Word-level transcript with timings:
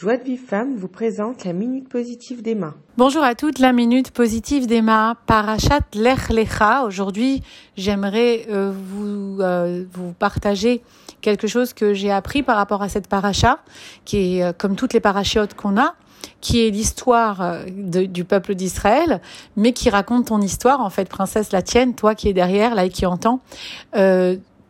Joie 0.00 0.16
de 0.16 0.24
Vive 0.24 0.40
Femme 0.40 0.76
vous 0.76 0.88
présente 0.88 1.44
la 1.44 1.52
Minute 1.52 1.86
Positive 1.86 2.40
d'Emma. 2.40 2.72
Bonjour 2.96 3.22
à 3.22 3.34
toutes, 3.34 3.58
la 3.58 3.74
Minute 3.74 4.12
Positive 4.12 4.66
d'Emma, 4.66 5.16
Parachat 5.26 5.82
Lech 5.92 6.30
Lecha. 6.30 6.84
Aujourd'hui, 6.84 7.42
j'aimerais 7.76 8.46
euh, 8.48 8.72
vous, 8.74 9.42
euh, 9.42 9.84
vous 9.92 10.14
partager 10.14 10.80
quelque 11.20 11.46
chose 11.46 11.74
que 11.74 11.92
j'ai 11.92 12.10
appris 12.10 12.42
par 12.42 12.56
rapport 12.56 12.80
à 12.80 12.88
cette 12.88 13.08
paracha, 13.08 13.58
qui 14.06 14.38
est 14.38 14.42
euh, 14.42 14.52
comme 14.56 14.74
toutes 14.74 14.94
les 14.94 15.00
parachiotes 15.00 15.52
qu'on 15.52 15.76
a, 15.76 15.94
qui 16.40 16.66
est 16.66 16.70
l'histoire 16.70 17.66
du 17.68 18.24
peuple 18.24 18.54
d'Israël, 18.54 19.20
mais 19.56 19.74
qui 19.74 19.90
raconte 19.90 20.28
ton 20.28 20.40
histoire, 20.40 20.80
en 20.80 20.88
fait, 20.88 21.10
princesse, 21.10 21.52
la 21.52 21.60
tienne, 21.60 21.94
toi 21.94 22.14
qui 22.14 22.30
es 22.30 22.32
derrière, 22.32 22.74
là, 22.74 22.86
et 22.86 22.90
qui 22.90 23.04
entend 23.04 23.42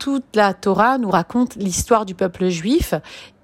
toute 0.01 0.35
la 0.35 0.55
Torah 0.55 0.99
nous 0.99 1.11
raconte 1.11 1.55
l'histoire 1.57 2.07
du 2.07 2.15
peuple 2.15 2.49
juif 2.49 2.95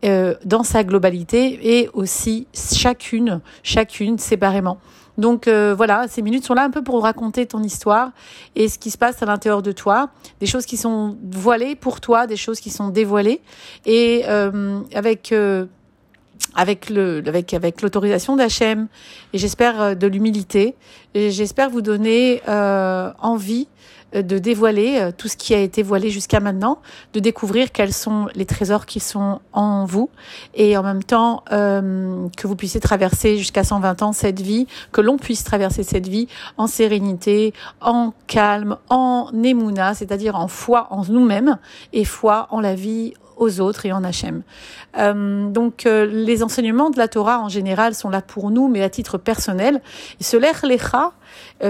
euh, 0.07 0.34
dans 0.45 0.62
sa 0.62 0.84
globalité 0.84 1.79
et 1.79 1.91
aussi 1.93 2.46
chacune, 2.55 3.41
chacune 3.62 4.19
séparément. 4.19 4.78
Donc 5.19 5.48
euh, 5.48 5.74
voilà, 5.74 6.06
ces 6.09 6.23
minutes 6.23 6.45
sont 6.45 6.55
là 6.55 6.62
un 6.62 6.70
peu 6.70 6.83
pour 6.83 7.02
raconter 7.02 7.47
ton 7.47 7.62
histoire 7.62 8.11
et 8.55 8.69
ce 8.69 8.78
qui 8.78 8.91
se 8.91 8.98
passe 8.98 9.23
à 9.23 9.27
l'intérieur 9.27 9.62
de 9.62 9.73
toi, 9.73 10.11
des 10.38 10.47
choses 10.47 10.64
qui 10.64 10.77
sont 10.77 11.16
voilées 11.33 11.74
pour 11.74 12.00
toi, 12.00 12.27
des 12.27 12.37
choses 12.37 12.61
qui 12.61 12.70
sont 12.70 12.91
dévoilées 12.91 13.41
et 13.84 14.23
euh, 14.28 14.80
avec 14.95 15.34
avec 16.55 16.91
le 16.91 17.23
avec 17.27 17.52
avec 17.52 17.83
l'autorisation 17.83 18.36
d'Hachem 18.36 18.88
et 19.33 19.38
j'espère 19.38 19.97
de 19.97 20.06
l'humilité 20.06 20.77
j'espère 21.14 21.70
vous 21.70 21.83
donner 21.83 22.42
envie 22.47 23.66
de 24.23 24.38
dévoiler 24.38 24.98
euh, 24.98 25.11
tout 25.16 25.29
ce 25.29 25.37
qui 25.37 25.55
a 25.55 25.59
été 25.59 25.83
voilé 25.83 26.11
jusqu'à 26.11 26.41
maintenant, 26.41 26.79
de 27.12 27.20
découvrir 27.20 27.73
quels 27.73 27.93
sont 27.93 28.29
les 28.34 28.47
trésors 28.47 28.87
qui 28.87 29.01
sont 29.01 29.41
en 29.52 29.84
vous 29.84 30.11
et 30.55 30.77
en 30.77 30.83
même 30.83 31.02
temps 31.02 31.45
euh, 31.52 32.29
que 32.37 32.47
vous 32.47 32.56
puissiez 32.56 32.80
traverser 32.80 33.39
jusqu'à 33.39 33.65
120 33.65 34.02
ans 34.02 34.12
cette 34.12 34.41
vie, 34.41 34.66
que 34.92 35.01
l'on 35.01 35.16
puisse 35.16 35.45
traverser 35.45 35.83
cette 35.83 36.09
vie 36.09 36.28
en 36.56 36.67
sérénité, 36.67 37.53
en 37.81 38.12
calme, 38.27 38.77
en 38.89 39.31
émouna, 39.42 39.94
c'est-à-dire 39.94 40.37
en 40.37 40.48
foi 40.48 40.89
en 40.91 41.05
nous-mêmes 41.05 41.59
et 41.92 42.05
foi 42.05 42.48
en 42.50 42.61
la 42.61 42.75
vie 42.75 43.14
aux 43.37 43.61
autres 43.61 43.84
et 43.84 43.92
en 43.92 44.03
Hachem. 44.03 44.42
Euh, 44.98 45.50
donc 45.50 45.84
les 45.84 46.42
enseignements 46.42 46.89
de 46.89 46.97
la 46.97 47.06
Torah 47.06 47.41
en 47.41 47.50
général 47.50 47.94
sont 47.94 48.09
là 48.09 48.22
pour 48.22 48.50
nous, 48.50 48.69
mais 48.69 48.83
à 48.83 48.89
titre 48.89 49.19
personnel. 49.19 49.83
Ce 50.20 50.39
Lech 50.39 50.62
Lecha, 50.62 51.12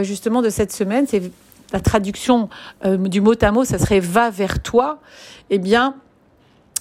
justement 0.02 0.42
de 0.42 0.48
cette 0.48 0.72
semaine, 0.72 1.06
c'est 1.08 1.33
la 1.72 1.81
traduction 1.81 2.48
euh, 2.84 2.97
du 2.97 3.20
mot 3.20 3.34
à 3.41 3.53
mot, 3.53 3.64
ça 3.64 3.78
serait 3.78 4.00
va 4.00 4.31
vers 4.31 4.62
toi, 4.62 5.00
eh 5.50 5.59
bien, 5.59 5.97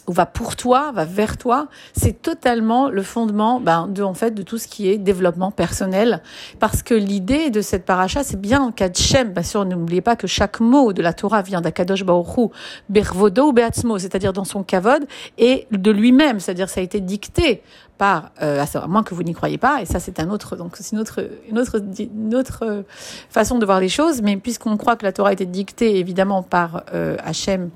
ou 0.08 0.14
va 0.14 0.26
pour 0.26 0.56
toi, 0.56 0.92
va 0.92 1.06
vers 1.06 1.38
toi, 1.38 1.68
c'est 1.94 2.22
totalement 2.22 2.90
le 2.90 3.02
fondement 3.02 3.60
ben, 3.60 3.88
de 3.88 4.04
en 4.04 4.14
fait 4.14 4.32
de 4.32 4.44
tout 4.44 4.58
ce 4.58 4.68
qui 4.68 4.90
est 4.90 4.98
développement 4.98 5.52
personnel, 5.52 6.22
parce 6.60 6.84
que 6.84 6.94
l'idée 6.94 7.50
de 7.50 7.62
cette 7.62 7.86
paracha, 7.86 8.24
c'est 8.24 8.40
bien 8.40 8.62
en 8.62 8.72
cas 8.72 8.90
de 8.90 8.96
Shem. 8.96 9.34
Bien 9.34 9.44
sûr, 9.44 9.66
n'oubliez 9.66 10.02
pas 10.02 10.16
que 10.16 10.28
chaque 10.28 10.60
mot 10.60 10.94
de 10.94 11.02
la 11.02 11.14
Torah 11.14 11.42
vient 11.42 11.62
d'Akadosh 11.62 12.04
Baoru, 12.04 12.50
Bervodo 12.90 13.50
ou 13.50 13.54
Beatzmo, 13.54 13.98
c'est-à-dire 13.98 14.34
dans 14.34 14.44
son 14.44 14.64
kavod 14.64 15.06
et 15.38 15.68
de 15.72 15.92
lui-même, 15.92 16.40
c'est-à-dire 16.40 16.70
ça 16.70 16.82
a 16.82 16.84
été 16.84 17.02
dicté 17.02 17.64
par, 17.98 18.32
euh, 18.42 18.64
à 18.74 18.88
moins 18.88 19.04
que 19.04 19.16
vous 19.16 19.24
n'y 19.24 19.34
croyez 19.34 19.58
pas, 19.58 19.82
et 19.82 19.86
ça 19.86 20.00
c'est 20.00 20.20
un 20.20 20.30
autre, 20.30 20.56
donc 20.56 20.76
c'est 20.76 20.92
une 20.92 21.00
autre, 21.00 21.22
une 21.50 21.58
autre, 21.58 21.82
une 22.00 22.36
autre 22.36 22.84
façon 23.30 23.58
de 23.58 23.66
voir 23.66 23.80
les 23.80 23.90
choses, 23.90 24.22
mais 24.22 24.38
puisqu'on 24.38 24.78
croit 24.78 24.98
que 24.98 25.06
la 25.06 25.14
Torah 25.14 25.30
a 25.30 25.34
été 25.34 25.46
dictée 25.46 25.98
évidemment 25.98 26.44
par 26.44 26.84
euh, 26.94 27.16
Hachem 27.24 27.70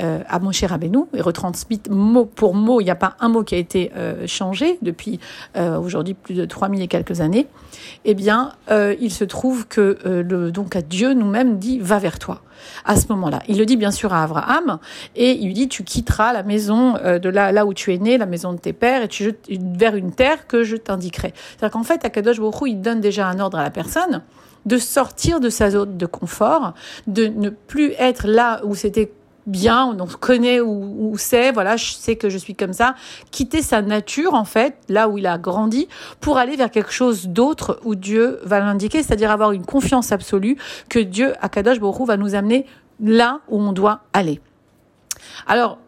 euh, 0.00 0.20
à 0.28 0.40
Moshe 0.40 0.64
Rabbeinu 0.64 1.04
et 1.14 1.20
retransmis 1.20 1.80
mot 1.88 2.24
pour 2.24 2.54
mot. 2.54 2.80
Il 2.80 2.84
n'y 2.84 2.90
a 2.90 2.96
pas 2.96 3.16
un 3.20 3.28
mot 3.28 3.44
qui 3.44 3.54
a 3.54 3.58
été 3.58 3.92
euh, 3.96 4.26
changé 4.26 4.78
depuis 4.82 5.20
euh, 5.56 5.78
aujourd'hui 5.78 6.14
plus 6.14 6.34
de 6.34 6.44
3000 6.44 6.82
et 6.82 6.88
quelques 6.88 7.20
années. 7.20 7.46
Eh 8.04 8.14
bien, 8.14 8.52
il 8.70 9.10
se 9.10 9.24
trouve 9.24 9.66
que 9.66 9.98
le, 10.04 10.50
donc 10.50 10.76
à 10.76 10.82
Dieu 10.82 11.14
nous-mêmes 11.14 11.58
dit 11.58 11.78
va 11.78 11.98
vers 11.98 12.18
toi. 12.18 12.42
À 12.84 12.96
ce 12.96 13.06
moment-là, 13.10 13.42
il 13.48 13.58
le 13.58 13.66
dit 13.66 13.76
bien 13.76 13.90
sûr 13.90 14.12
à 14.12 14.22
Abraham 14.22 14.78
et 15.16 15.32
il 15.32 15.46
lui 15.46 15.54
dit 15.54 15.68
tu 15.68 15.84
quitteras 15.84 16.32
la 16.32 16.42
maison 16.42 16.94
de 16.94 17.28
là, 17.28 17.66
où 17.66 17.74
tu 17.74 17.92
es 17.94 17.98
né, 17.98 18.18
la 18.18 18.26
maison 18.26 18.52
de 18.52 18.58
tes 18.58 18.72
pères 18.72 19.02
et 19.02 19.08
tu 19.08 19.34
vers 19.48 19.96
une 19.96 20.12
terre 20.12 20.46
que 20.46 20.64
je 20.64 20.76
t'indiquerai. 20.76 21.32
C'est-à-dire 21.34 21.72
qu'en 21.72 21.82
fait, 21.82 22.04
Akadosh 22.04 22.40
Baruch 22.40 22.62
il 22.66 22.80
donne 22.80 23.00
déjà 23.00 23.26
un 23.28 23.40
ordre 23.40 23.58
à 23.58 23.62
la 23.62 23.70
personne 23.70 24.22
de 24.66 24.78
sortir 24.78 25.40
de 25.40 25.50
sa 25.50 25.70
zone 25.70 25.96
de 25.96 26.06
confort, 26.06 26.74
de 27.06 27.26
ne 27.26 27.50
plus 27.50 27.92
être 27.98 28.26
là 28.26 28.60
où 28.64 28.74
c'était 28.74 29.12
bien, 29.46 29.96
on 29.98 30.06
connaît 30.06 30.60
où, 30.60 31.10
où 31.12 31.18
c'est, 31.18 31.52
voilà, 31.52 31.76
je 31.76 31.92
sais 31.92 32.16
que 32.16 32.28
je 32.28 32.38
suis 32.38 32.54
comme 32.54 32.72
ça, 32.72 32.94
quitter 33.30 33.62
sa 33.62 33.82
nature 33.82 34.34
en 34.34 34.44
fait, 34.44 34.76
là 34.88 35.08
où 35.08 35.18
il 35.18 35.26
a 35.26 35.38
grandi, 35.38 35.88
pour 36.20 36.38
aller 36.38 36.56
vers 36.56 36.70
quelque 36.70 36.92
chose 36.92 37.28
d'autre 37.28 37.80
où 37.84 37.94
Dieu 37.94 38.38
va 38.44 38.60
l'indiquer, 38.60 39.02
c'est-à-dire 39.02 39.30
avoir 39.30 39.52
une 39.52 39.64
confiance 39.64 40.12
absolue 40.12 40.56
que 40.88 40.98
Dieu, 40.98 41.34
Akadosh 41.40 41.80
Baruch 41.80 42.06
va 42.06 42.16
nous 42.16 42.34
amener 42.34 42.66
là 43.00 43.40
où 43.48 43.60
on 43.60 43.72
doit 43.72 44.00
aller. 44.12 44.40
Alors, 45.46 45.78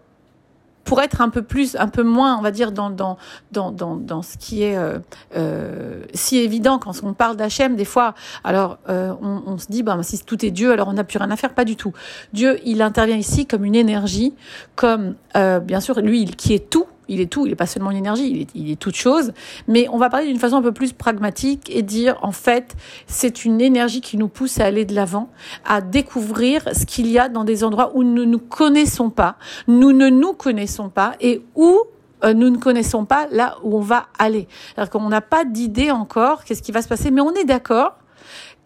pour 0.86 1.02
être 1.02 1.20
un 1.20 1.28
peu 1.28 1.42
plus, 1.42 1.76
un 1.76 1.88
peu 1.88 2.04
moins, 2.04 2.38
on 2.38 2.42
va 2.42 2.52
dire, 2.52 2.72
dans, 2.72 2.88
dans, 2.90 3.18
dans, 3.52 3.72
dans, 3.72 3.96
dans 3.96 4.22
ce 4.22 4.38
qui 4.38 4.62
est 4.62 4.78
euh, 4.78 4.98
euh, 5.36 6.04
si 6.14 6.38
évident 6.38 6.78
quand 6.78 6.92
on 7.02 7.12
parle 7.12 7.36
d'Hachem, 7.36 7.74
des 7.76 7.84
fois, 7.84 8.14
alors 8.44 8.78
euh, 8.88 9.12
on, 9.20 9.42
on, 9.46 9.58
se 9.58 9.66
dit, 9.66 9.82
bah, 9.82 9.98
si 10.02 10.24
tout 10.24 10.46
est 10.46 10.52
Dieu, 10.52 10.70
alors 10.72 10.88
on 10.88 10.94
n'a 10.94 11.04
plus 11.04 11.18
rien 11.18 11.30
à 11.30 11.36
faire, 11.36 11.52
pas 11.52 11.64
du 11.64 11.76
tout. 11.76 11.92
Dieu, 12.32 12.60
il 12.64 12.80
intervient 12.82 13.16
ici 13.16 13.46
comme 13.46 13.64
une 13.64 13.74
énergie, 13.74 14.32
comme, 14.76 15.16
euh, 15.36 15.58
bien 15.58 15.80
sûr, 15.80 16.00
lui, 16.00 16.24
qui 16.26 16.54
est 16.54 16.70
tout, 16.70 16.86
il 17.08 17.20
est 17.20 17.26
tout, 17.26 17.46
il 17.46 17.50
n'est 17.50 17.56
pas 17.56 17.66
seulement 17.66 17.90
une 17.90 17.96
énergie, 17.96 18.30
il 18.30 18.40
est, 18.42 18.48
il 18.54 18.70
est 18.70 18.76
toute 18.76 18.96
chose. 18.96 19.32
Mais 19.68 19.88
on 19.90 19.98
va 19.98 20.10
parler 20.10 20.26
d'une 20.26 20.38
façon 20.38 20.56
un 20.56 20.62
peu 20.62 20.72
plus 20.72 20.92
pragmatique 20.92 21.70
et 21.74 21.82
dire, 21.82 22.18
en 22.22 22.32
fait, 22.32 22.74
c'est 23.06 23.44
une 23.44 23.60
énergie 23.60 24.00
qui 24.00 24.16
nous 24.16 24.28
pousse 24.28 24.60
à 24.60 24.64
aller 24.64 24.84
de 24.84 24.94
l'avant, 24.94 25.30
à 25.64 25.80
découvrir 25.80 26.68
ce 26.74 26.84
qu'il 26.86 27.08
y 27.08 27.18
a 27.18 27.28
dans 27.28 27.44
des 27.44 27.64
endroits 27.64 27.92
où 27.94 28.02
nous 28.02 28.24
ne 28.24 28.24
nous 28.24 28.38
connaissons 28.38 29.10
pas, 29.10 29.36
nous 29.66 29.92
ne 29.92 30.08
nous 30.08 30.32
connaissons 30.32 30.88
pas 30.88 31.14
et 31.20 31.42
où 31.54 31.80
euh, 32.24 32.34
nous 32.34 32.50
ne 32.50 32.58
connaissons 32.58 33.04
pas 33.04 33.26
là 33.30 33.56
où 33.62 33.76
on 33.76 33.80
va 33.80 34.06
aller. 34.18 34.48
C'est-à-dire 34.74 34.90
qu'on 34.90 35.08
n'a 35.08 35.20
pas 35.20 35.44
d'idée 35.44 35.90
encore, 35.90 36.44
qu'est-ce 36.44 36.62
qui 36.62 36.72
va 36.72 36.82
se 36.82 36.88
passer, 36.88 37.10
mais 37.10 37.20
on 37.20 37.32
est 37.34 37.44
d'accord 37.44 37.96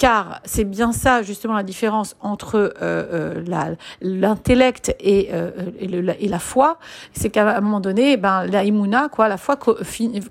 car 0.00 0.40
c'est 0.46 0.64
bien 0.64 0.92
ça 0.92 1.22
justement 1.22 1.52
la 1.52 1.62
différence 1.62 2.16
entre 2.20 2.72
euh, 2.80 3.34
euh 3.44 3.74
l'intellect 4.00 4.96
et, 4.98 5.28
euh, 5.32 5.50
et, 5.78 6.28
la 6.28 6.38
foi, 6.38 6.78
c'est 7.12 7.28
qu'à 7.28 7.58
un 7.58 7.60
moment 7.60 7.80
donné, 7.80 8.16
ben 8.16 8.46
la 8.46 8.64
imuna, 8.64 9.10
quoi, 9.10 9.28
la 9.28 9.36
foi 9.36 9.58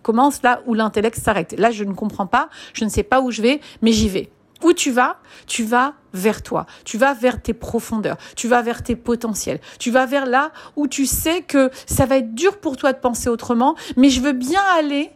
commence 0.02 0.42
là 0.42 0.62
où 0.66 0.74
l'intellect 0.74 1.20
s'arrête. 1.20 1.54
Là, 1.56 1.70
je 1.70 1.84
ne 1.84 1.94
comprends 1.94 2.26
pas, 2.26 2.50
je 2.74 2.84
ne 2.84 2.90
sais 2.90 3.04
pas 3.04 3.22
où 3.22 3.30
je 3.30 3.44
vais, 3.44 3.62
mais 3.84 3.92
j'y 3.92 4.10
vais. 4.10 4.32
Où 4.64 4.74
tu 4.74 4.90
vas 4.90 5.18
Tu 5.46 5.64
vas 5.64 5.94
vers 6.14 6.42
toi. 6.42 6.66
Tu 6.84 6.98
vas 6.98 7.14
vers 7.14 7.40
tes 7.40 7.54
profondeurs. 7.54 8.18
Tu 8.36 8.48
vas 8.48 8.64
vers 8.64 8.82
tes 8.82 8.96
potentiels. 8.96 9.60
Tu 9.78 9.92
vas 9.92 10.08
vers 10.08 10.26
là 10.26 10.52
où 10.78 10.88
tu 10.88 11.06
sais 11.06 11.44
que 11.44 11.70
ça 11.86 12.08
va 12.08 12.18
être 12.18 12.34
dur 12.34 12.58
pour 12.60 12.76
toi 12.76 12.92
de 12.92 12.98
penser 12.98 13.30
autrement, 13.30 13.76
mais 13.98 14.10
je 14.10 14.20
veux 14.20 14.34
bien 14.34 14.62
aller 14.78 15.12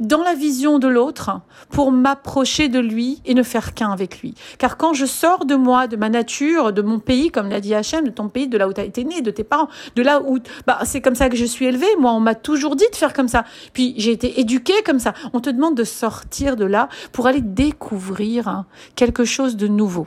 dans 0.00 0.22
la 0.22 0.34
vision 0.34 0.78
de 0.78 0.88
l'autre 0.88 1.40
pour 1.70 1.92
m'approcher 1.92 2.68
de 2.68 2.78
lui 2.78 3.20
et 3.24 3.34
ne 3.34 3.42
faire 3.42 3.74
qu'un 3.74 3.90
avec 3.90 4.20
lui. 4.20 4.34
Car 4.58 4.76
quand 4.76 4.94
je 4.94 5.06
sors 5.06 5.44
de 5.44 5.54
moi, 5.54 5.86
de 5.86 5.96
ma 5.96 6.08
nature, 6.08 6.72
de 6.72 6.82
mon 6.82 6.98
pays, 6.98 7.30
comme 7.30 7.48
l'a 7.48 7.60
dit 7.60 7.74
Hachem, 7.74 8.04
de 8.04 8.10
ton 8.10 8.28
pays, 8.28 8.48
de 8.48 8.58
là 8.58 8.68
où 8.68 8.72
tu 8.72 8.80
as 8.80 8.84
été 8.84 9.04
né, 9.04 9.20
de 9.20 9.30
tes 9.30 9.44
parents, 9.44 9.68
de 9.96 10.02
là 10.02 10.22
où, 10.22 10.38
bah, 10.66 10.80
c'est 10.84 11.00
comme 11.00 11.14
ça 11.14 11.28
que 11.28 11.36
je 11.36 11.44
suis 11.44 11.66
élevée. 11.66 11.96
Moi, 11.98 12.12
on 12.12 12.20
m'a 12.20 12.34
toujours 12.34 12.76
dit 12.76 12.86
de 12.90 12.96
faire 12.96 13.12
comme 13.12 13.28
ça. 13.28 13.44
Puis 13.72 13.94
j'ai 13.96 14.12
été 14.12 14.40
éduquée 14.40 14.82
comme 14.84 14.98
ça. 14.98 15.14
On 15.32 15.40
te 15.40 15.50
demande 15.50 15.76
de 15.76 15.84
sortir 15.84 16.56
de 16.56 16.64
là 16.64 16.88
pour 17.12 17.26
aller 17.26 17.40
découvrir 17.40 18.64
quelque 18.94 19.24
chose 19.24 19.56
de 19.56 19.68
nouveau. 19.68 20.06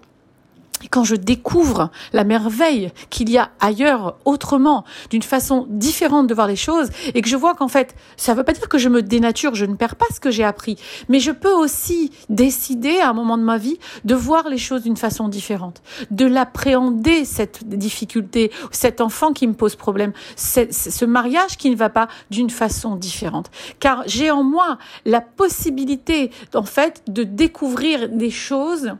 Quand 0.90 1.04
je 1.04 1.16
découvre 1.16 1.92
la 2.14 2.24
merveille 2.24 2.92
qu'il 3.10 3.30
y 3.30 3.38
a 3.38 3.52
ailleurs, 3.60 4.18
autrement, 4.26 4.84
d'une 5.10 5.24
façon 5.24 5.66
différente 5.70 6.28
de 6.28 6.34
voir 6.34 6.48
les 6.48 6.56
choses, 6.56 6.90
et 7.14 7.22
que 7.22 7.30
je 7.30 7.36
vois 7.36 7.56
qu'en 7.56 7.68
fait, 7.68 7.96
ça 8.16 8.34
ne 8.34 8.38
veut 8.38 8.44
pas 8.44 8.54
dire 8.54 8.70
que 8.70 8.78
je 8.78 8.90
me 8.90 9.02
dénature, 9.02 9.56
je 9.56 9.66
ne 9.66 9.76
perds 9.76 9.96
pas 9.96 10.06
ce 10.14 10.20
que 10.20 10.32
j'ai 10.32 10.44
appris, 10.44 10.78
mais 11.10 11.20
je 11.20 11.32
peux 11.32 11.52
aussi 11.52 12.12
décider 12.30 13.00
à 13.00 13.10
un 13.10 13.14
moment 13.14 13.38
de 13.38 13.44
ma 13.44 13.58
vie 13.58 13.80
de 14.06 14.16
voir 14.16 14.50
les 14.50 14.58
choses 14.58 14.84
d'une 14.84 14.98
façon 14.98 15.28
différente, 15.28 15.82
de 16.12 16.26
l'appréhender, 16.26 17.26
cette 17.26 17.68
difficulté, 17.68 18.52
cet 18.72 19.02
enfant 19.02 19.34
qui 19.34 19.48
me 19.48 19.54
pose 19.54 19.76
problème, 19.76 20.14
ce 20.36 21.06
mariage 21.06 21.58
qui 21.58 21.70
ne 21.70 21.76
va 21.76 21.90
pas 21.90 22.08
d'une 22.30 22.50
façon 22.50 22.96
différente. 22.96 23.50
Car 23.80 24.04
j'ai 24.06 24.32
en 24.32 24.44
moi 24.44 24.78
la 25.06 25.22
possibilité, 25.22 26.32
en 26.54 26.64
fait, 26.64 27.04
de 27.08 27.24
découvrir 27.24 28.10
des 28.10 28.30
choses 28.30 28.94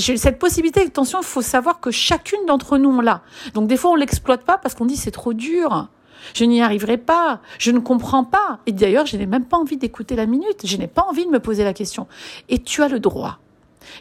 cette 0.00 0.38
possibilité, 0.38 0.80
attention, 0.82 1.20
il 1.20 1.26
faut 1.26 1.42
savoir 1.42 1.80
que 1.80 1.90
chacune 1.90 2.44
d'entre 2.46 2.78
nous, 2.78 2.90
on 2.90 3.00
l'a. 3.00 3.22
Donc 3.54 3.68
des 3.68 3.76
fois, 3.76 3.90
on 3.90 3.94
l'exploite 3.94 4.44
pas 4.44 4.58
parce 4.58 4.74
qu'on 4.74 4.86
dit 4.86 4.96
c'est 4.96 5.10
trop 5.10 5.34
dur. 5.34 5.88
Je 6.34 6.44
n'y 6.44 6.62
arriverai 6.62 6.98
pas. 6.98 7.40
Je 7.58 7.70
ne 7.72 7.80
comprends 7.80 8.24
pas. 8.24 8.60
Et 8.66 8.72
d'ailleurs, 8.72 9.06
je 9.06 9.16
n'ai 9.16 9.26
même 9.26 9.44
pas 9.44 9.58
envie 9.58 9.76
d'écouter 9.76 10.16
la 10.16 10.26
minute. 10.26 10.64
Je 10.64 10.76
n'ai 10.76 10.86
pas 10.86 11.04
envie 11.08 11.26
de 11.26 11.30
me 11.30 11.40
poser 11.40 11.64
la 11.64 11.74
question. 11.74 12.06
Et 12.48 12.58
tu 12.60 12.82
as 12.82 12.88
le 12.88 13.00
droit. 13.00 13.38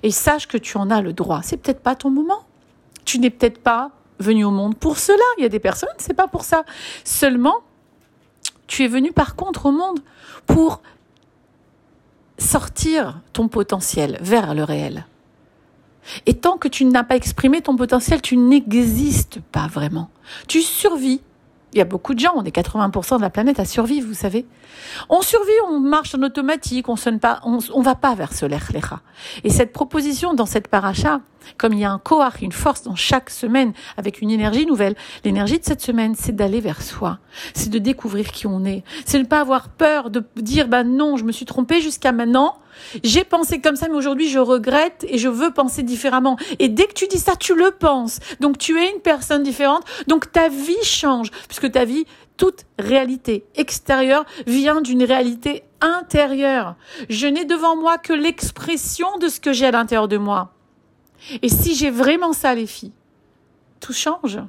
Et 0.03 0.11
sache 0.11 0.47
que 0.47 0.57
tu 0.57 0.77
en 0.77 0.91
as 0.91 1.01
le 1.01 1.13
droit. 1.13 1.41
C'est 1.43 1.57
peut-être 1.57 1.81
pas 1.81 1.95
ton 1.95 2.11
moment. 2.11 2.45
Tu 3.05 3.19
n'es 3.19 3.31
peut-être 3.31 3.57
pas 3.57 3.89
venu 4.19 4.45
au 4.45 4.51
monde 4.51 4.77
pour 4.77 4.99
cela. 4.99 5.23
Il 5.37 5.41
y 5.41 5.45
a 5.45 5.49
des 5.49 5.59
personnes, 5.59 5.89
c'est 5.97 6.13
pas 6.13 6.27
pour 6.27 6.43
ça. 6.43 6.63
Seulement, 7.03 7.63
Tu 8.71 8.85
es 8.85 8.87
venu 8.87 9.11
par 9.11 9.35
contre 9.35 9.65
au 9.65 9.71
monde 9.73 9.99
pour 10.47 10.81
sortir 12.37 13.19
ton 13.33 13.49
potentiel 13.49 14.17
vers 14.21 14.53
le 14.53 14.63
réel. 14.63 15.05
Et 16.25 16.33
tant 16.33 16.57
que 16.57 16.67
tu 16.67 16.85
n'as 16.85 17.03
pas 17.03 17.15
exprimé 17.15 17.61
ton 17.61 17.75
potentiel, 17.75 18.21
tu 18.21 18.37
n'existes 18.37 19.39
pas 19.51 19.67
vraiment. 19.67 20.09
Tu 20.47 20.61
survis 20.61 21.21
il 21.73 21.77
y 21.77 21.81
a 21.81 21.85
beaucoup 21.85 22.13
de 22.13 22.19
gens, 22.19 22.33
on 22.35 22.43
est 22.43 22.55
80% 22.55 23.17
de 23.17 23.21
la 23.21 23.29
planète 23.29 23.59
à 23.59 23.65
survivre, 23.65 24.05
vous 24.05 24.13
savez. 24.13 24.45
On 25.09 25.21
survit, 25.21 25.51
on 25.69 25.79
marche 25.79 26.13
en 26.15 26.21
automatique, 26.21 26.89
on 26.89 26.97
sonne 26.97 27.19
pas, 27.19 27.39
on, 27.43 27.81
va 27.81 27.95
pas 27.95 28.13
vers 28.13 28.33
ce 28.33 28.45
l'echlecha. 28.45 28.99
Et 29.45 29.49
cette 29.49 29.71
proposition 29.71 30.33
dans 30.33 30.45
cette 30.45 30.67
paracha, 30.67 31.21
comme 31.57 31.71
il 31.71 31.79
y 31.79 31.85
a 31.85 31.91
un 31.91 31.97
koach, 31.97 32.41
une 32.41 32.51
force 32.51 32.83
dans 32.83 32.95
chaque 32.95 33.29
semaine 33.29 33.71
avec 33.95 34.21
une 34.21 34.31
énergie 34.31 34.65
nouvelle, 34.65 34.95
l'énergie 35.23 35.59
de 35.59 35.63
cette 35.63 35.81
semaine, 35.81 36.13
c'est 36.15 36.35
d'aller 36.35 36.59
vers 36.59 36.81
soi. 36.81 37.19
C'est 37.53 37.69
de 37.69 37.79
découvrir 37.79 38.31
qui 38.31 38.47
on 38.47 38.65
est. 38.65 38.83
C'est 39.05 39.19
ne 39.19 39.23
pas 39.23 39.39
avoir 39.39 39.69
peur 39.69 40.09
de 40.09 40.25
dire, 40.35 40.67
bah 40.67 40.83
non, 40.83 41.15
je 41.15 41.23
me 41.23 41.31
suis 41.31 41.45
trompé 41.45 41.79
jusqu'à 41.79 42.11
maintenant. 42.11 42.57
J'ai 43.03 43.23
pensé 43.23 43.61
comme 43.61 43.75
ça, 43.75 43.87
mais 43.87 43.95
aujourd'hui 43.95 44.29
je 44.29 44.39
regrette 44.39 45.05
et 45.07 45.17
je 45.17 45.29
veux 45.29 45.51
penser 45.51 45.83
différemment. 45.83 46.37
Et 46.59 46.69
dès 46.69 46.87
que 46.87 46.93
tu 46.93 47.07
dis 47.07 47.19
ça, 47.19 47.35
tu 47.35 47.55
le 47.55 47.71
penses. 47.71 48.19
Donc 48.39 48.57
tu 48.57 48.79
es 48.79 48.91
une 48.91 49.01
personne 49.01 49.43
différente. 49.43 49.83
Donc 50.07 50.31
ta 50.31 50.49
vie 50.49 50.83
change, 50.83 51.31
puisque 51.47 51.71
ta 51.71 51.85
vie, 51.85 52.05
toute 52.37 52.65
réalité 52.79 53.45
extérieure 53.55 54.25
vient 54.47 54.81
d'une 54.81 55.03
réalité 55.03 55.63
intérieure. 55.81 56.75
Je 57.09 57.27
n'ai 57.27 57.45
devant 57.45 57.75
moi 57.75 57.97
que 57.97 58.13
l'expression 58.13 59.17
de 59.19 59.27
ce 59.27 59.39
que 59.39 59.53
j'ai 59.53 59.67
à 59.67 59.71
l'intérieur 59.71 60.07
de 60.07 60.17
moi. 60.17 60.53
Et 61.41 61.49
si 61.49 61.75
j'ai 61.75 61.91
vraiment 61.91 62.33
ça, 62.33 62.55
les 62.55 62.65
filles, 62.65 62.93
tout 63.79 63.93
change. 63.93 64.39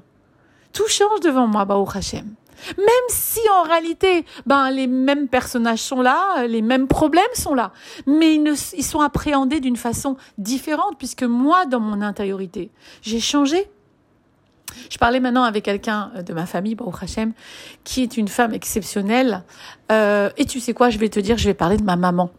Tout 0.72 0.88
change 0.88 1.20
devant 1.20 1.46
moi, 1.46 1.66
au 1.76 1.86
Hachem. 1.86 2.34
Même 2.79 3.06
si 3.09 3.41
en 3.59 3.62
réalité, 3.62 4.25
ben, 4.47 4.70
les 4.70 4.87
mêmes 4.87 5.29
personnages 5.29 5.81
sont 5.81 6.00
là, 6.00 6.47
les 6.47 6.62
mêmes 6.62 6.88
problèmes 6.88 7.25
sont 7.35 7.55
là, 7.55 7.73
mais 8.06 8.35
ils, 8.35 8.55
ils 8.76 8.85
sont 8.85 9.00
appréhendés 9.00 9.61
d'une 9.61 9.76
façon 9.76 10.17
différente, 10.38 10.97
puisque 10.99 11.25
moi, 11.25 11.67
dans 11.67 11.81
mon 11.81 12.03
intériorité, 12.03 12.70
j'ai 13.03 13.20
changé. 13.20 13.69
Je 14.91 14.99
parlais 14.99 15.20
maintenant 15.20 15.44
avec 15.44 15.64
quelqu'un 15.64 16.11
de 16.26 16.32
ma 16.32 16.47
famille, 16.47 16.75
Baruch 16.75 17.03
Hashem, 17.03 17.32
qui 17.85 18.03
est 18.03 18.17
une 18.17 18.29
femme 18.29 18.55
exceptionnelle. 18.55 19.43
Euh, 19.91 20.31
et 20.37 20.44
tu 20.44 20.61
sais 20.61 20.73
quoi, 20.73 20.91
je 20.91 20.99
vais 20.99 21.08
te 21.08 21.20
dire, 21.20 21.38
je 21.38 21.44
vais 21.44 21.55
parler 21.55 21.76
de 21.76 21.85
ma 21.85 21.97
maman. 21.97 22.31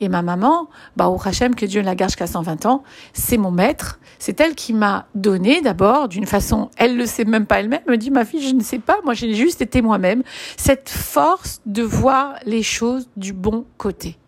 Et 0.00 0.08
ma 0.08 0.22
maman, 0.22 0.68
bah, 0.96 1.08
au 1.08 1.20
Hachem, 1.22 1.54
que 1.54 1.66
Dieu 1.66 1.82
la 1.82 1.94
garde 1.94 2.10
jusqu'à 2.10 2.26
120 2.26 2.66
ans, 2.66 2.82
c'est 3.12 3.36
mon 3.36 3.50
maître. 3.50 3.98
C'est 4.18 4.40
elle 4.40 4.54
qui 4.54 4.72
m'a 4.72 5.06
donné 5.14 5.60
d'abord, 5.60 6.08
d'une 6.08 6.26
façon, 6.26 6.70
elle 6.76 6.96
le 6.96 7.06
sait 7.06 7.24
même 7.24 7.46
pas 7.46 7.60
elle-même, 7.60 7.82
me 7.86 7.96
dit, 7.96 8.10
ma 8.10 8.24
fille, 8.24 8.46
je 8.46 8.54
ne 8.54 8.62
sais 8.62 8.78
pas, 8.78 8.98
moi 9.04 9.14
j'ai 9.14 9.34
juste 9.34 9.62
été 9.62 9.82
moi-même, 9.82 10.22
cette 10.56 10.88
force 10.88 11.60
de 11.66 11.82
voir 11.82 12.34
les 12.44 12.62
choses 12.62 13.08
du 13.16 13.32
bon 13.32 13.66
côté. 13.76 14.18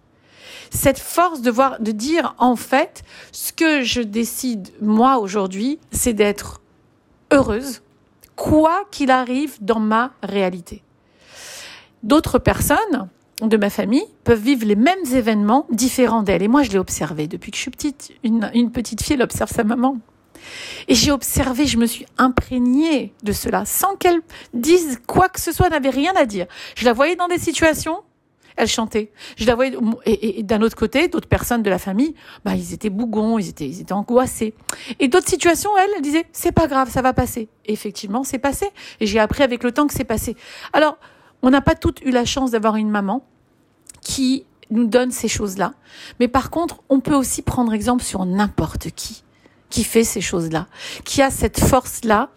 Cette 0.71 0.99
force 0.99 1.41
de 1.41 1.51
voir, 1.51 1.81
de 1.81 1.93
dire, 1.93 2.35
en 2.39 2.57
fait, 2.57 3.03
ce 3.33 3.53
que 3.53 3.83
je 3.83 4.03
décide, 4.03 4.69
moi, 4.83 5.19
aujourd'hui, 5.19 5.79
c'est 5.91 6.13
d'être 6.13 6.61
heureuse, 7.33 7.83
quoi 8.37 8.85
qu'il 8.91 9.11
arrive 9.11 9.57
dans 9.61 9.81
ma 9.81 10.13
réalité. 10.23 10.83
D'autres 12.03 12.39
personnes, 12.39 13.09
de 13.43 13.57
ma 13.57 13.71
famille 13.71 14.05
peuvent 14.25 14.43
vivre 14.43 14.67
les 14.67 14.77
mêmes 14.77 15.05
événements 15.13 15.67
différents 15.71 16.23
d'elle. 16.23 16.43
Et 16.43 16.49
moi, 16.49 16.63
je 16.63 16.71
l'ai 16.71 16.79
observé 16.79 17.29
depuis 17.29 17.51
que 17.51 17.57
je 17.57 17.63
suis 17.63 17.71
petite. 17.71 18.13
Une, 18.25 18.51
une 18.55 18.73
petite 18.73 19.03
fille, 19.03 19.15
elle 19.15 19.23
observe 19.23 19.51
sa 19.51 19.65
maman. 19.65 19.99
Et 20.89 20.95
j'ai 20.95 21.11
observé, 21.11 21.67
je 21.67 21.79
me 21.79 21.87
suis 21.87 22.07
imprégnée 22.17 23.13
de 23.23 23.33
cela, 23.33 23.65
sans 23.65 23.97
qu'elle 23.97 24.21
dise 24.55 25.01
quoi 25.07 25.29
que 25.29 25.41
ce 25.41 25.53
soit, 25.53 25.69
n'avait 25.69 25.91
rien 25.91 26.13
à 26.17 26.25
dire. 26.25 26.47
Je 26.77 26.85
la 26.85 26.93
voyais 26.93 27.17
dans 27.17 27.29
des 27.29 27.39
situations, 27.39 27.99
elle 28.57 28.69
chantait. 28.69 29.11
Je 29.37 29.47
la 29.47 29.55
voyais, 29.55 29.77
et, 30.05 30.43
d'un 30.43 30.63
autre 30.63 30.77
côté, 30.77 31.09
d'autres 31.09 31.29
personnes 31.29 31.63
de 31.63 31.71
la 31.71 31.79
famille, 31.79 32.15
bah, 32.45 32.55
ils 32.55 32.75
étaient 32.75 32.91
bougons, 32.91 33.39
ils 33.39 33.49
étaient, 33.49 33.69
ils 33.69 33.81
étaient 33.81 33.93
angoissés. 33.93 34.55
Et 34.99 35.09
d'autres 35.09 35.29
situations, 35.29 35.71
elle, 35.79 35.91
elle 35.97 36.03
disait, 36.03 36.27
c'est 36.33 36.53
pas 36.53 36.67
grave, 36.67 36.91
ça 36.91 37.03
va 37.03 37.13
passer. 37.13 37.49
Et 37.67 37.73
effectivement, 37.73 38.25
c'est 38.25 38.39
passé. 38.39 38.67
Et 39.01 39.07
j'ai 39.07 39.21
appris 39.21 39.43
avec 39.43 39.63
le 39.63 39.73
temps 39.73 39.87
que 39.87 39.95
c'est 39.95 40.05
passé. 40.05 40.37
Alors, 40.73 40.99
on 41.43 41.51
n'a 41.51 41.61
pas 41.61 41.75
toutes 41.75 42.01
eu 42.03 42.11
la 42.11 42.25
chance 42.25 42.51
d'avoir 42.51 42.77
une 42.77 42.91
maman 42.91 43.25
qui 44.01 44.45
nous 44.71 44.87
donne 44.87 45.11
ces 45.11 45.29
choses-là. 45.29 45.73
Mais 46.21 46.29
par 46.29 46.51
contre, 46.51 46.83
on 46.89 47.01
peut 47.01 47.15
aussi 47.15 47.43
prendre 47.43 47.73
exemple 47.73 48.03
sur 48.03 48.25
n'importe 48.25 48.91
qui 48.91 49.23
qui 49.71 49.85
fait 49.85 50.05
ces 50.05 50.21
choses-là, 50.21 50.67
qui 51.05 51.23
a 51.23 51.31
cette 51.31 51.61
force-là 51.61 52.31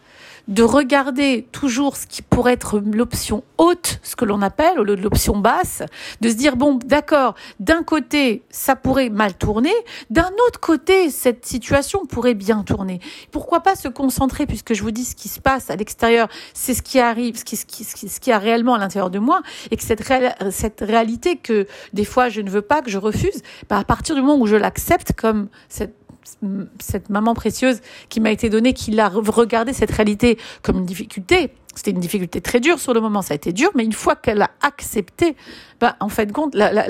de 0.48 0.64
regarder 0.64 1.48
toujours 1.52 1.96
ce 1.96 2.08
qui 2.08 2.22
pourrait 2.22 2.54
être 2.54 2.80
l'option 2.80 3.44
haute, 3.58 4.00
ce 4.04 4.16
que 4.16 4.26
l'on 4.26 4.42
appelle, 4.42 4.80
au 4.80 4.84
lieu 4.84 4.96
de 4.96 5.02
l'option 5.02 5.38
basse, 5.38 5.84
de 6.20 6.30
se 6.30 6.34
dire, 6.34 6.56
bon, 6.56 6.80
d'accord, 6.86 7.36
d'un 7.60 7.84
côté, 7.84 8.44
ça 8.50 8.76
pourrait 8.76 9.10
mal 9.10 9.36
tourner, 9.36 9.74
d'un 10.10 10.30
autre 10.48 10.60
côté, 10.60 11.10
cette 11.10 11.46
situation 11.46 12.06
pourrait 12.06 12.34
bien 12.34 12.64
tourner. 12.64 13.00
Pourquoi 13.32 13.62
pas 13.62 13.76
se 13.76 13.88
concentrer, 13.88 14.46
puisque 14.46 14.74
je 14.74 14.82
vous 14.82 14.92
dis 14.92 15.06
ce 15.06 15.16
qui 15.16 15.30
se 15.30 15.40
passe 15.40 15.70
à 15.70 15.76
l'extérieur, 15.76 16.28
c'est 16.54 16.74
ce 16.74 16.82
qui 16.82 17.00
arrive, 17.00 17.38
ce 17.38 17.46
qui, 17.46 17.56
ce 17.56 17.66
qui, 17.66 17.86
ce 17.86 18.20
qui 18.20 18.32
a 18.32 18.40
réellement 18.40 18.74
à 18.74 18.80
l'intérieur 18.80 19.10
de 19.10 19.20
moi, 19.20 19.42
et 19.70 19.78
que 19.78 19.84
cette, 19.84 20.04
cette 20.52 20.82
réalité 20.82 21.38
que 21.38 21.68
des 21.94 22.06
fois 22.06 22.30
je 22.30 22.42
ne 22.42 22.50
veux 22.50 22.62
pas, 22.62 22.82
que 22.82 22.90
je 22.90 22.98
refuse, 22.98 23.42
bah, 23.70 23.78
à 23.78 23.84
partir 23.84 24.16
du 24.16 24.22
moment 24.22 24.38
où 24.38 24.48
je 24.48 24.56
l'accepte 24.56 25.14
comme 25.14 25.50
cette 25.70 26.01
cette 26.80 27.10
maman 27.10 27.34
précieuse 27.34 27.82
qui 28.10 28.20
m'a 28.20 28.32
été 28.32 28.50
donnée, 28.50 28.74
qui 28.74 28.92
l'a 28.92 29.10
regardé 29.10 29.74
cette 29.74 29.92
réalité 29.92 30.38
comme 30.62 30.78
une 30.80 30.86
difficulté. 30.86 31.54
C'était 31.76 31.92
une 31.92 32.00
difficulté 32.00 32.42
très 32.42 32.60
dure 32.60 32.80
sur 32.80 32.94
le 32.94 33.00
moment, 33.00 33.22
ça 33.22 33.34
a 33.34 33.36
été 33.36 33.54
dur, 33.54 33.72
mais 33.76 33.86
une 33.86 33.94
fois 33.94 34.16
qu'elle 34.16 34.42
a 34.42 34.52
accepté, 34.62 35.38
bah, 35.80 35.96
en 36.02 36.10
fait, 36.10 36.32
compte, 36.32 36.54
la, 36.54 36.74
la, 36.74 36.86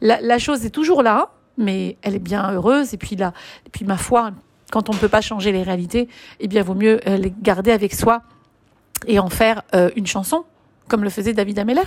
la, 0.00 0.20
la, 0.20 0.38
chose 0.38 0.64
est 0.66 0.70
toujours 0.70 1.02
là, 1.02 1.30
mais 1.56 1.96
elle 2.02 2.14
est 2.14 2.20
bien 2.20 2.52
heureuse. 2.52 2.92
Et 2.92 2.98
puis 2.98 3.16
là, 3.16 3.32
puis 3.72 3.86
ma 3.86 3.96
foi, 3.96 4.32
quand 4.70 4.90
on 4.90 4.92
ne 4.92 4.98
peut 4.98 5.08
pas 5.08 5.22
changer 5.22 5.52
les 5.52 5.62
réalités, 5.62 6.08
eh 6.38 6.48
bien, 6.48 6.62
vaut 6.62 6.74
mieux 6.74 7.00
euh, 7.08 7.16
les 7.16 7.32
garder 7.42 7.72
avec 7.72 7.94
soi 7.94 8.22
et 9.06 9.18
en 9.18 9.30
faire 9.30 9.62
euh, 9.74 9.90
une 9.96 10.06
chanson, 10.06 10.44
comme 10.88 11.02
le 11.02 11.10
faisait 11.10 11.32
David 11.32 11.58
Ameller. 11.58 11.82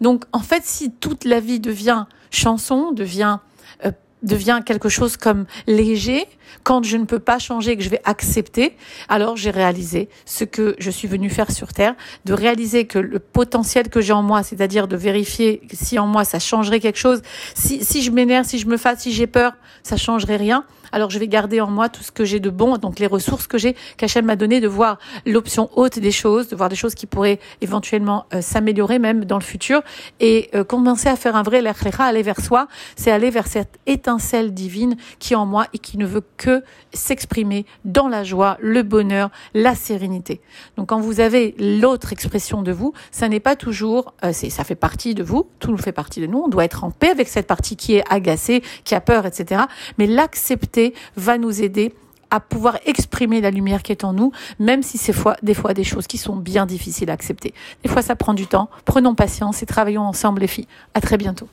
Donc, 0.00 0.24
en 0.32 0.40
fait, 0.40 0.64
si 0.64 0.90
toute 0.90 1.24
la 1.24 1.40
vie 1.40 1.60
devient 1.60 2.06
chanson, 2.30 2.92
devient 2.92 3.38
euh, 3.84 3.92
devient 4.22 4.60
quelque 4.64 4.88
chose 4.88 5.16
comme 5.16 5.46
léger, 5.66 6.26
quand 6.62 6.82
je 6.82 6.96
ne 6.96 7.04
peux 7.04 7.18
pas 7.18 7.38
changer, 7.38 7.76
que 7.76 7.82
je 7.82 7.88
vais 7.88 8.00
accepter, 8.04 8.76
alors 9.08 9.36
j'ai 9.36 9.50
réalisé 9.50 10.08
ce 10.24 10.44
que 10.44 10.76
je 10.78 10.90
suis 10.90 11.08
venu 11.08 11.30
faire 11.30 11.50
sur 11.50 11.72
Terre, 11.72 11.94
de 12.24 12.32
réaliser 12.32 12.86
que 12.86 12.98
le 12.98 13.18
potentiel 13.18 13.88
que 13.88 14.00
j'ai 14.00 14.12
en 14.12 14.22
moi, 14.22 14.42
c'est-à-dire 14.42 14.88
de 14.88 14.96
vérifier 14.96 15.62
si 15.72 15.98
en 15.98 16.06
moi 16.06 16.24
ça 16.24 16.38
changerait 16.38 16.80
quelque 16.80 16.98
chose, 16.98 17.22
si, 17.54 17.84
si 17.84 18.02
je 18.02 18.10
m'énerve, 18.10 18.46
si 18.46 18.58
je 18.58 18.66
me 18.66 18.76
fasse, 18.76 19.00
si 19.00 19.12
j'ai 19.12 19.26
peur, 19.26 19.52
ça 19.82 19.96
changerait 19.96 20.36
rien 20.36 20.64
alors 20.92 21.10
je 21.10 21.18
vais 21.18 21.28
garder 21.28 21.60
en 21.60 21.70
moi 21.70 21.88
tout 21.88 22.02
ce 22.02 22.12
que 22.12 22.24
j'ai 22.24 22.40
de 22.40 22.50
bon, 22.50 22.76
donc 22.76 22.98
les 22.98 23.06
ressources 23.06 23.46
que 23.46 23.58
j'ai, 23.58 23.76
qu'Hachem 23.96 24.24
m'a 24.24 24.36
donné, 24.36 24.60
de 24.60 24.68
voir 24.68 24.98
l'option 25.26 25.70
haute 25.76 25.98
des 25.98 26.12
choses, 26.12 26.48
de 26.48 26.56
voir 26.56 26.68
des 26.68 26.76
choses 26.76 26.94
qui 26.94 27.06
pourraient 27.06 27.38
éventuellement 27.60 28.26
euh, 28.34 28.40
s'améliorer 28.40 28.98
même 28.98 29.24
dans 29.24 29.38
le 29.38 29.44
futur, 29.44 29.82
et 30.20 30.50
euh, 30.54 30.64
commencer 30.64 31.08
à 31.08 31.16
faire 31.16 31.36
un 31.36 31.42
vrai 31.42 31.62
l'echlecha, 31.62 32.04
aller 32.04 32.22
vers 32.22 32.40
soi, 32.40 32.68
c'est 32.96 33.10
aller 33.10 33.30
vers 33.30 33.46
cette 33.46 33.78
étincelle 33.86 34.52
divine 34.52 34.96
qui 35.18 35.34
est 35.34 35.36
en 35.36 35.46
moi 35.46 35.66
et 35.72 35.78
qui 35.78 35.98
ne 35.98 36.06
veut 36.06 36.22
que 36.36 36.62
s'exprimer 36.92 37.66
dans 37.84 38.08
la 38.08 38.24
joie, 38.24 38.56
le 38.60 38.82
bonheur, 38.82 39.30
la 39.54 39.74
sérénité. 39.74 40.40
Donc 40.76 40.88
quand 40.88 41.00
vous 41.00 41.20
avez 41.20 41.54
l'autre 41.58 42.12
expression 42.12 42.62
de 42.62 42.72
vous, 42.72 42.92
ça 43.10 43.28
n'est 43.28 43.40
pas 43.40 43.56
toujours, 43.56 44.14
euh, 44.24 44.30
c'est, 44.32 44.50
ça 44.50 44.64
fait 44.64 44.74
partie 44.74 45.14
de 45.14 45.22
vous, 45.22 45.46
tout 45.58 45.70
nous 45.70 45.78
fait 45.78 45.92
partie 45.92 46.20
de 46.20 46.26
nous, 46.26 46.38
on 46.38 46.48
doit 46.48 46.64
être 46.64 46.84
en 46.84 46.90
paix 46.90 47.10
avec 47.10 47.28
cette 47.28 47.46
partie 47.46 47.76
qui 47.76 47.94
est 47.94 48.04
agacée, 48.10 48.62
qui 48.84 48.94
a 48.94 49.00
peur, 49.00 49.26
etc. 49.26 49.62
Mais 49.98 50.06
l'accepter 50.06 50.79
va 51.16 51.38
nous 51.38 51.62
aider 51.62 51.92
à 52.30 52.40
pouvoir 52.40 52.78
exprimer 52.86 53.40
la 53.40 53.50
lumière 53.50 53.82
qui 53.82 53.92
est 53.92 54.04
en 54.04 54.12
nous, 54.12 54.32
même 54.58 54.82
si 54.82 54.98
c'est 54.98 55.14
des 55.42 55.54
fois 55.54 55.74
des 55.74 55.84
choses 55.84 56.06
qui 56.06 56.18
sont 56.18 56.36
bien 56.36 56.64
difficiles 56.64 57.10
à 57.10 57.12
accepter. 57.12 57.52
Des 57.82 57.88
fois, 57.88 58.02
ça 58.02 58.16
prend 58.16 58.34
du 58.34 58.46
temps. 58.46 58.68
Prenons 58.84 59.14
patience 59.14 59.62
et 59.62 59.66
travaillons 59.66 60.02
ensemble, 60.02 60.40
les 60.40 60.46
filles. 60.46 60.68
À 60.94 61.00
très 61.00 61.16
bientôt. 61.16 61.48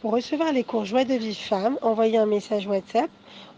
Pour 0.00 0.12
recevoir 0.12 0.52
les 0.52 0.64
cours 0.64 0.84
Joie 0.84 1.04
de 1.04 1.14
vie 1.14 1.34
femme, 1.34 1.78
envoyez 1.82 2.18
un 2.18 2.26
message 2.26 2.66
WhatsApp 2.66 3.10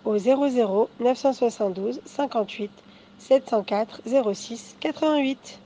au 0.05 0.17
00 0.17 0.89
972 1.01 2.01
58 2.05 2.71
704 3.19 4.03
06 4.33 4.77
88. 4.81 5.61